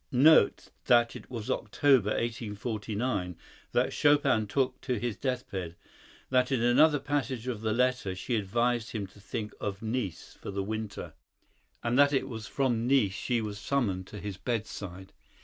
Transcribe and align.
Note 0.11 0.69
that 0.85 1.15
it 1.15 1.29
was 1.29 1.47
in 1.47 1.53
October, 1.57 2.09
1849, 2.09 3.37
that 3.71 3.93
Chopin 3.93 4.47
took 4.47 4.81
to 4.81 4.97
his 4.97 5.15
deathbed; 5.15 5.75
that 6.31 6.51
in 6.51 6.59
another 6.63 6.97
passage 6.97 7.45
of 7.45 7.61
the 7.61 7.71
letter 7.71 8.15
she 8.15 8.35
advised 8.35 8.93
him 8.93 9.05
to 9.05 9.19
think 9.19 9.53
of 9.61 9.83
Nice 9.83 10.35
for 10.41 10.49
the 10.49 10.63
winter; 10.63 11.13
and 11.83 11.99
that 11.99 12.13
it 12.13 12.27
was 12.27 12.47
from 12.47 12.87
Nice 12.87 13.13
she 13.13 13.41
was 13.41 13.59
summoned 13.59 14.07
to 14.07 14.17
his 14.19 14.37
bedside. 14.37 15.13